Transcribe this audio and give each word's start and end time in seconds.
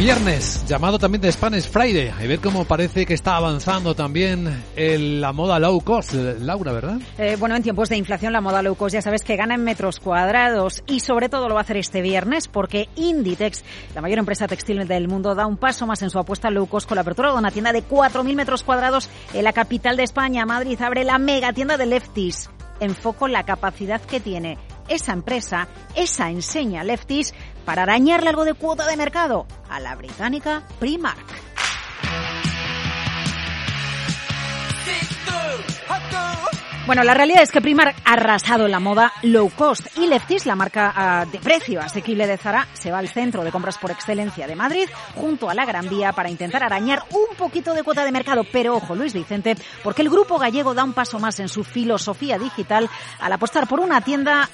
Viernes, 0.00 0.64
llamado 0.66 0.98
también 0.98 1.20
de 1.20 1.30
Spanish 1.30 1.68
Friday. 1.68 2.08
A 2.08 2.26
ver 2.26 2.40
cómo 2.40 2.64
parece 2.64 3.04
que 3.04 3.12
está 3.12 3.36
avanzando 3.36 3.94
también 3.94 4.64
el, 4.74 5.20
la 5.20 5.34
moda 5.34 5.58
low 5.58 5.78
cost. 5.82 6.14
Laura, 6.14 6.72
¿verdad? 6.72 6.96
Eh, 7.18 7.36
bueno, 7.38 7.54
en 7.54 7.62
tiempos 7.62 7.90
de 7.90 7.98
inflación 7.98 8.32
la 8.32 8.40
moda 8.40 8.62
low 8.62 8.74
cost 8.76 8.94
ya 8.94 9.02
sabes 9.02 9.22
que 9.22 9.36
gana 9.36 9.56
en 9.56 9.62
metros 9.62 10.00
cuadrados 10.00 10.82
y 10.86 11.00
sobre 11.00 11.28
todo 11.28 11.50
lo 11.50 11.54
va 11.54 11.60
a 11.60 11.64
hacer 11.64 11.76
este 11.76 12.00
viernes 12.00 12.48
porque 12.48 12.88
Inditex, 12.96 13.62
la 13.94 14.00
mayor 14.00 14.20
empresa 14.20 14.48
textil 14.48 14.88
del 14.88 15.06
mundo, 15.06 15.34
da 15.34 15.44
un 15.44 15.58
paso 15.58 15.86
más 15.86 16.00
en 16.00 16.08
su 16.08 16.18
apuesta 16.18 16.48
low 16.48 16.66
cost 16.66 16.88
con 16.88 16.94
la 16.96 17.02
apertura 17.02 17.32
de 17.32 17.36
una 17.36 17.50
tienda 17.50 17.70
de 17.70 17.86
4.000 17.86 18.34
metros 18.36 18.64
cuadrados 18.64 19.10
en 19.34 19.44
la 19.44 19.52
capital 19.52 19.98
de 19.98 20.04
España, 20.04 20.46
Madrid. 20.46 20.80
Abre 20.80 21.04
la 21.04 21.18
mega 21.18 21.52
tienda 21.52 21.76
de 21.76 21.84
Lefties. 21.84 22.48
Enfoco 22.80 23.28
la 23.28 23.42
capacidad 23.42 24.00
que 24.00 24.20
tiene 24.20 24.56
esa 24.90 25.12
empresa, 25.12 25.68
esa 25.94 26.30
enseña 26.30 26.84
Lefties, 26.84 27.32
para 27.64 27.82
arañarle 27.82 28.30
algo 28.30 28.44
de 28.44 28.54
cuota 28.54 28.86
de 28.86 28.96
mercado 28.96 29.46
a 29.68 29.80
la 29.80 29.94
británica 29.94 30.62
Primark. 30.78 31.50
Bueno, 36.90 37.04
la 37.04 37.14
realidad 37.14 37.44
es 37.44 37.52
que 37.52 37.60
Primark 37.60 37.94
ha 38.04 38.14
arrasado 38.14 38.64
en 38.64 38.72
la 38.72 38.80
moda 38.80 39.12
low 39.22 39.48
cost 39.50 39.96
y 39.96 40.08
Lefties, 40.08 40.44
la 40.44 40.56
marca 40.56 41.24
uh, 41.24 41.30
de 41.30 41.38
precio 41.38 41.80
asequible 41.80 42.26
de 42.26 42.36
Zara, 42.36 42.66
se 42.72 42.90
va 42.90 42.98
al 42.98 43.08
centro 43.08 43.44
de 43.44 43.52
compras 43.52 43.78
por 43.78 43.92
excelencia 43.92 44.48
de 44.48 44.56
Madrid 44.56 44.88
junto 45.14 45.48
a 45.48 45.54
la 45.54 45.64
Gran 45.64 45.88
Vía 45.88 46.12
para 46.12 46.30
intentar 46.30 46.64
arañar 46.64 47.04
un 47.10 47.36
poquito 47.36 47.74
de 47.74 47.84
cuota 47.84 48.04
de 48.04 48.10
mercado. 48.10 48.42
Pero 48.50 48.74
ojo, 48.74 48.96
Luis 48.96 49.12
Vicente, 49.12 49.56
porque 49.84 50.02
el 50.02 50.10
grupo 50.10 50.36
gallego 50.36 50.74
da 50.74 50.82
un 50.82 50.92
paso 50.92 51.20
más 51.20 51.38
en 51.38 51.48
su 51.48 51.62
filosofía 51.62 52.38
digital 52.38 52.90
al 53.20 53.32
apostar 53.32 53.68
por 53.68 53.78
una 53.78 54.00
tienda 54.00 54.50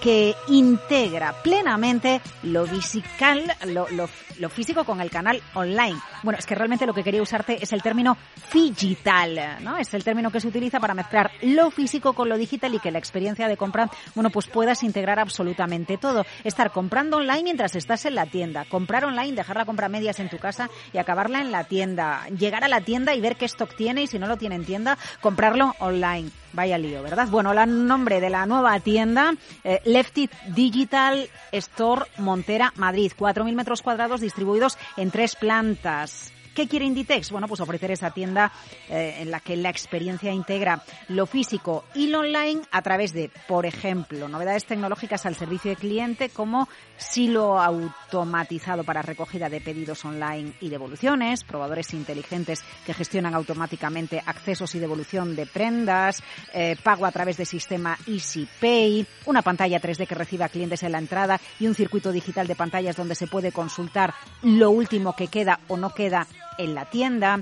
que 0.00 0.34
integra 0.48 1.34
plenamente 1.42 2.20
lo, 2.42 2.64
visical, 2.66 3.42
lo, 3.66 3.86
lo, 3.90 4.48
físico 4.48 4.84
con 4.84 5.00
el 5.00 5.10
canal 5.10 5.42
online. 5.54 5.98
Bueno, 6.22 6.38
es 6.38 6.46
que 6.46 6.54
realmente 6.54 6.86
lo 6.86 6.94
que 6.94 7.04
quería 7.04 7.22
usarte 7.22 7.62
es 7.62 7.72
el 7.72 7.82
término 7.82 8.16
digital, 8.52 9.58
¿no? 9.60 9.76
Es 9.76 9.92
el 9.94 10.04
término 10.04 10.30
que 10.30 10.40
se 10.40 10.48
utiliza 10.48 10.80
para 10.80 10.94
mezclar 10.94 11.30
lo 11.42 11.70
físico 11.70 12.12
con 12.12 12.28
lo 12.28 12.36
digital 12.36 12.74
y 12.74 12.80
que 12.80 12.90
la 12.90 12.98
experiencia 12.98 13.48
de 13.48 13.56
compra, 13.56 13.90
bueno, 14.14 14.30
pues 14.30 14.46
puedas 14.46 14.82
integrar 14.82 15.18
absolutamente 15.18 15.98
todo. 15.98 16.24
Estar 16.44 16.70
comprando 16.70 17.18
online 17.18 17.42
mientras 17.42 17.74
estás 17.76 18.04
en 18.06 18.14
la 18.14 18.26
tienda, 18.26 18.64
comprar 18.64 19.04
online, 19.04 19.32
dejar 19.32 19.56
la 19.56 19.66
compra 19.66 19.88
medias 19.88 20.20
en 20.20 20.28
tu 20.28 20.38
casa 20.38 20.70
y 20.92 20.98
acabarla 20.98 21.40
en 21.40 21.52
la 21.52 21.64
tienda, 21.64 22.26
llegar 22.28 22.64
a 22.64 22.68
la 22.68 22.80
tienda 22.80 23.14
y 23.14 23.20
ver 23.20 23.36
qué 23.36 23.44
stock 23.46 23.74
tiene 23.76 24.02
y 24.02 24.06
si 24.06 24.18
no 24.18 24.26
lo 24.26 24.36
tiene 24.36 24.54
en 24.54 24.64
tienda, 24.64 24.98
comprarlo 25.20 25.74
online. 25.78 26.30
Vaya 26.52 26.78
lío, 26.78 27.02
¿verdad? 27.02 27.28
Bueno, 27.28 27.52
el 27.52 27.86
nombre 27.86 28.20
de 28.20 28.30
la 28.30 28.46
nueva 28.46 28.80
tienda, 28.80 29.34
eh, 29.64 29.80
Lefty 29.88 30.28
Digital 30.54 31.30
Store 31.50 32.04
Montera, 32.18 32.74
Madrid. 32.76 33.10
4.000 33.18 33.54
metros 33.54 33.80
cuadrados 33.80 34.20
distribuidos 34.20 34.76
en 34.98 35.10
tres 35.10 35.34
plantas. 35.34 36.30
¿Qué 36.54 36.68
quiere 36.68 36.84
Inditex? 36.86 37.30
Bueno, 37.30 37.48
pues 37.48 37.60
ofrecer 37.60 37.90
esa 37.90 38.10
tienda 38.10 38.52
eh, 38.88 39.16
en 39.20 39.30
la 39.30 39.40
que 39.40 39.56
la 39.56 39.70
experiencia 39.70 40.32
integra 40.32 40.82
lo 41.08 41.26
físico 41.26 41.84
y 41.94 42.08
lo 42.08 42.20
online 42.20 42.62
a 42.70 42.82
través 42.82 43.12
de, 43.12 43.30
por 43.46 43.66
ejemplo, 43.66 44.28
novedades 44.28 44.66
tecnológicas 44.66 45.26
al 45.26 45.34
servicio 45.34 45.70
de 45.70 45.76
cliente 45.76 46.28
como 46.28 46.68
silo 46.96 47.60
automatizado 47.60 48.84
para 48.84 49.02
recogida 49.02 49.48
de 49.48 49.60
pedidos 49.60 50.04
online 50.04 50.52
y 50.60 50.68
devoluciones, 50.68 51.44
probadores 51.44 51.94
inteligentes 51.94 52.64
que 52.84 52.94
gestionan 52.94 53.34
automáticamente 53.34 54.22
accesos 54.24 54.74
y 54.74 54.78
devolución 54.78 55.36
de 55.36 55.46
prendas, 55.46 56.22
eh, 56.52 56.76
pago 56.82 57.06
a 57.06 57.12
través 57.12 57.36
del 57.36 57.46
sistema 57.46 57.96
EasyPay, 58.06 59.06
una 59.26 59.42
pantalla 59.42 59.80
3D 59.80 60.06
que 60.06 60.14
recibe 60.14 60.44
a 60.44 60.48
clientes 60.48 60.82
en 60.82 60.92
la 60.92 60.98
entrada 60.98 61.40
y 61.60 61.66
un 61.66 61.74
circuito 61.74 62.12
digital 62.12 62.46
de 62.46 62.56
pantallas 62.56 62.96
donde 62.96 63.14
se 63.14 63.26
puede 63.26 63.52
consultar 63.52 64.14
lo 64.42 64.70
último 64.70 65.14
que 65.14 65.28
queda 65.28 65.60
o 65.68 65.76
no 65.76 65.90
queda 65.90 66.26
en 66.58 66.74
la 66.74 66.84
tienda, 66.84 67.40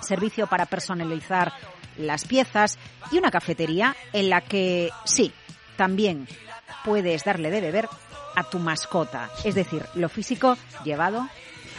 servicio 0.00 0.46
para 0.46 0.66
personalizar 0.66 1.52
las 1.96 2.24
piezas 2.24 2.78
y 3.10 3.18
una 3.18 3.30
cafetería 3.30 3.94
en 4.12 4.30
la 4.30 4.40
que 4.40 4.90
sí, 5.04 5.32
también 5.76 6.26
puedes 6.84 7.24
darle 7.24 7.50
de 7.50 7.60
beber 7.60 7.88
a 8.34 8.44
tu 8.44 8.58
mascota, 8.58 9.28
es 9.44 9.54
decir, 9.54 9.84
lo 9.94 10.08
físico 10.08 10.56
llevado 10.84 11.28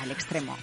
al 0.02 0.12
extremo. 0.12 0.56